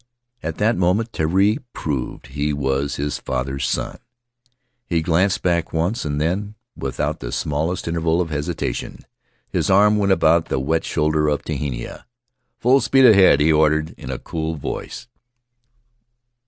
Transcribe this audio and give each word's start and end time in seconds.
"At 0.41 0.57
that 0.57 0.75
moment 0.79 1.11
Terii 1.13 1.59
proved 1.73 2.23
that 2.25 2.31
he 2.31 2.53
was 2.53 2.95
his 2.95 3.19
father's 3.19 3.67
son. 3.67 3.99
He 4.87 5.03
glanced 5.03 5.43
back 5.43 5.71
once, 5.71 6.05
and 6.05 6.19
then, 6.19 6.55
with 6.75 6.99
out 6.99 7.19
the 7.19 7.31
smallest 7.31 7.87
interval 7.87 8.19
of 8.19 8.31
hesitation, 8.31 9.05
his 9.51 9.69
arm 9.69 9.99
went 9.99 10.11
about 10.11 10.45
the 10.45 10.57
wet 10.57 10.85
shoulder 10.85 11.27
of 11.27 11.43
Tehina. 11.43 12.05
"'Full 12.61 12.81
speed 12.81 13.05
ahead,' 13.05 13.41
he 13.41 13.51
ordered 13.53 13.93
in 13.95 14.09
a 14.09 14.17
cool 14.17 14.55
voice." 14.55 15.07